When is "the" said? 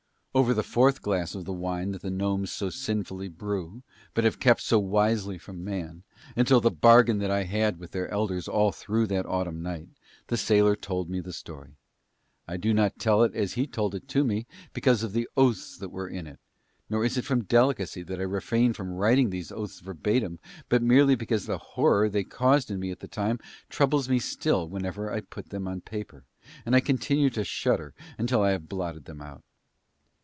0.53-0.63, 1.43-1.51, 2.03-2.09, 6.61-6.71, 10.27-10.37, 11.19-11.33, 15.11-15.27, 21.45-21.57, 23.01-23.07